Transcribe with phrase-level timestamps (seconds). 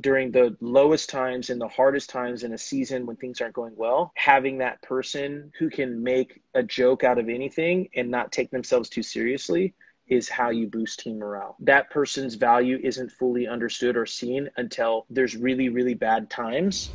[0.00, 3.74] During the lowest times and the hardest times in a season when things aren't going
[3.76, 8.50] well, having that person who can make a joke out of anything and not take
[8.50, 9.74] themselves too seriously
[10.06, 11.56] is how you boost team morale.
[11.60, 16.90] That person's value isn't fully understood or seen until there's really, really bad times.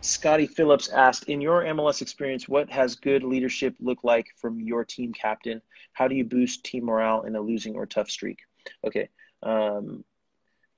[0.00, 4.84] Scotty Phillips asked, in your MLS experience, what has good leadership look like from your
[4.84, 5.62] team captain?
[5.92, 8.38] How do you boost team morale in a losing or tough streak?
[8.84, 9.08] Okay.
[9.42, 10.04] Um,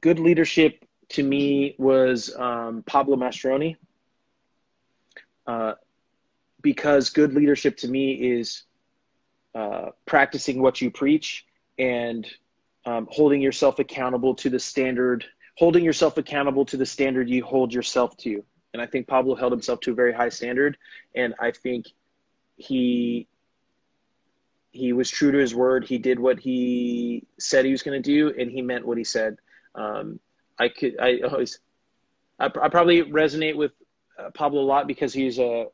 [0.01, 3.77] good leadership to me was um, Pablo Mastroeni.
[5.47, 5.75] Uh,
[6.63, 8.65] because good leadership to me is
[9.55, 11.47] uh, practicing what you preach
[11.79, 12.27] and
[12.85, 15.25] um, holding yourself accountable to the standard,
[15.57, 18.45] holding yourself accountable to the standard you hold yourself to.
[18.73, 20.77] And I think Pablo held himself to a very high standard.
[21.15, 21.87] And I think
[22.57, 23.27] he
[24.73, 25.85] he was true to his word.
[25.85, 29.05] He did what he said he was going to do, and he meant what he
[29.05, 29.37] said.
[29.75, 30.21] Um,
[30.59, 31.59] I could, I always,
[32.39, 33.73] I, I probably resonate with
[34.19, 35.67] uh, Pablo a lot because he's a,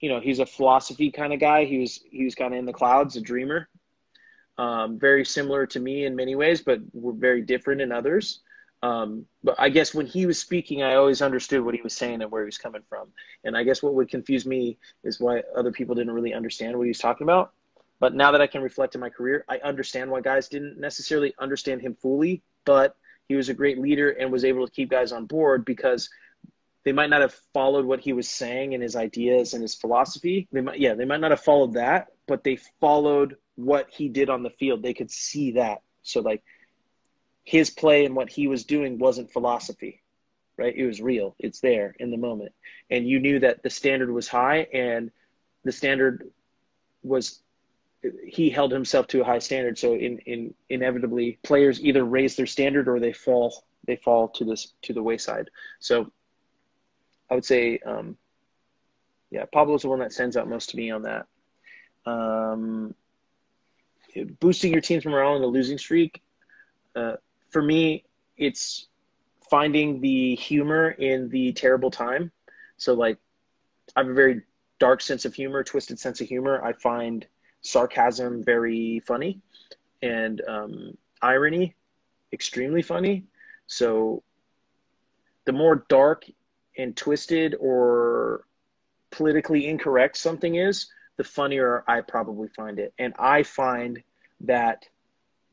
[0.00, 1.64] you know, he's a philosophy kind of guy.
[1.64, 3.68] He was, he was kind of in the clouds, a dreamer.
[4.58, 8.40] Um, very similar to me in many ways, but we're very different in others.
[8.82, 12.20] Um, but I guess when he was speaking, I always understood what he was saying
[12.20, 13.08] and where he was coming from.
[13.42, 16.84] And I guess what would confuse me is why other people didn't really understand what
[16.84, 17.54] he was talking about.
[18.00, 21.34] But now that I can reflect in my career, I understand why guys didn't necessarily
[21.38, 22.96] understand him fully, but
[23.28, 26.10] he was a great leader and was able to keep guys on board because
[26.84, 30.46] they might not have followed what he was saying and his ideas and his philosophy.
[30.52, 34.28] They might, yeah, they might not have followed that, but they followed what he did
[34.28, 34.82] on the field.
[34.82, 35.80] They could see that.
[36.02, 36.42] So like
[37.44, 40.02] his play and what he was doing wasn't philosophy,
[40.58, 40.74] right?
[40.76, 41.34] It was real.
[41.38, 42.52] It's there in the moment.
[42.90, 45.10] And you knew that the standard was high and
[45.64, 46.28] the standard
[47.02, 47.42] was
[48.26, 49.78] he held himself to a high standard.
[49.78, 54.44] So in, in inevitably players either raise their standard or they fall they fall to
[54.44, 55.50] this to the wayside.
[55.80, 56.10] So
[57.30, 58.16] I would say um,
[59.30, 61.26] yeah, Pablo's the one that stands out most to me on that.
[62.06, 62.94] Um,
[64.40, 66.22] boosting your team's morale in a losing streak.
[66.94, 67.14] Uh,
[67.50, 68.04] for me,
[68.36, 68.88] it's
[69.50, 72.30] finding the humor in the terrible time.
[72.76, 73.18] So like
[73.96, 74.42] I have a very
[74.78, 76.62] dark sense of humor, twisted sense of humor.
[76.64, 77.26] I find
[77.64, 79.40] sarcasm very funny
[80.02, 81.74] and um, irony
[82.32, 83.24] extremely funny.
[83.66, 84.22] So
[85.46, 86.24] the more dark
[86.76, 88.44] and twisted or
[89.10, 92.92] politically incorrect something is, the funnier I probably find it.
[92.98, 94.02] And I find
[94.40, 94.84] that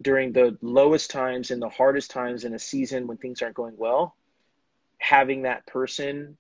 [0.01, 3.77] during the lowest times and the hardest times in a season when things aren't going
[3.77, 4.15] well,
[4.97, 6.35] having that person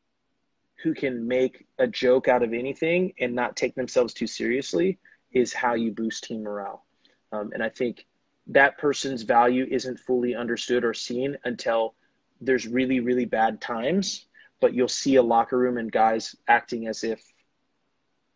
[0.81, 4.97] who can make a joke out of anything and not take themselves too seriously
[5.33, 6.85] is how you boost team morale.
[7.31, 8.05] Um, and I think
[8.47, 11.95] that person's value isn't fully understood or seen until
[12.41, 14.25] there's really, really bad times.
[14.59, 17.21] But you'll see a locker room and guys acting as if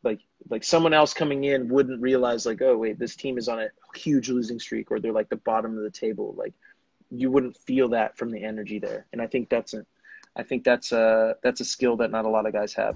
[0.06, 0.20] like
[0.50, 3.68] like someone else coming in wouldn't realize like oh wait this team is on a
[3.96, 6.54] huge losing streak or they're like the bottom of the table like
[7.10, 9.84] you wouldn't feel that from the energy there and i think that's a
[10.36, 12.96] i think that's a that's a skill that not a lot of guys have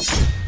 [0.00, 0.39] you.